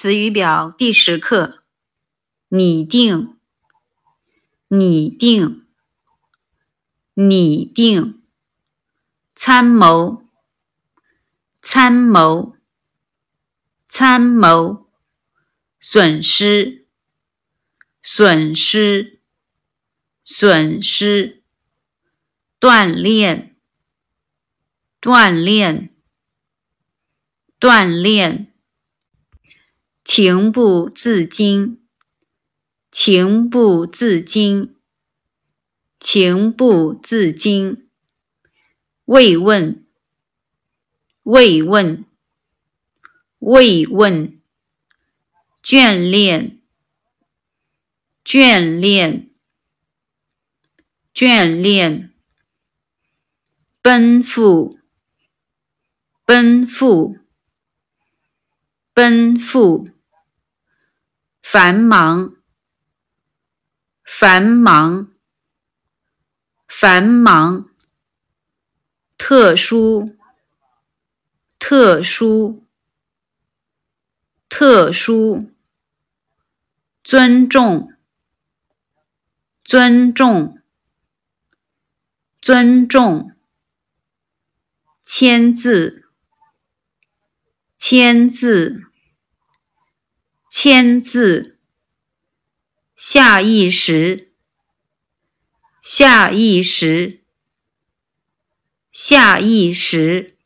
[0.00, 1.58] 词语表第十课：
[2.50, 3.36] 拟定、
[4.68, 5.66] 拟定、
[7.14, 8.22] 拟定；
[9.34, 10.22] 参谋、
[11.60, 12.54] 参谋、
[13.88, 14.86] 参谋；
[15.80, 16.86] 损失、
[18.00, 19.20] 损失、
[20.22, 21.42] 损失；
[22.60, 23.56] 锻炼、
[25.00, 25.92] 锻炼、
[27.58, 28.54] 锻炼。
[30.10, 31.86] 情不自禁，
[32.90, 34.74] 情不自禁，
[36.00, 37.90] 情不自禁。
[39.04, 39.86] 慰问，
[41.24, 42.06] 慰问，
[43.40, 44.40] 慰问。
[45.62, 46.62] 眷恋，
[48.24, 49.30] 眷恋，
[51.12, 52.14] 眷恋。
[53.82, 54.78] 奔赴，
[56.24, 57.18] 奔赴，
[58.94, 59.97] 奔赴。
[61.50, 62.36] 繁忙，
[64.04, 65.10] 繁忙，
[66.68, 67.70] 繁忙。
[69.16, 70.14] 特殊，
[71.58, 72.66] 特殊，
[74.50, 75.50] 特殊。
[77.02, 77.94] 尊重，
[79.64, 80.60] 尊重，
[82.42, 83.34] 尊重。
[85.06, 86.10] 签字，
[87.78, 88.87] 签字。
[90.50, 91.58] 签字，
[92.96, 94.32] 下意识，
[95.82, 97.22] 下意识，
[98.90, 100.37] 下意识。